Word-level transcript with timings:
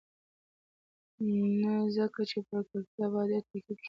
نه 1.59 1.73
ځکه 1.95 2.21
چې 2.31 2.37
پر 2.47 2.61
کلتوري 2.69 3.03
ابعادو 3.07 3.29
ډېر 3.35 3.43
تاکید 3.49 3.63
کېږي. 3.67 3.79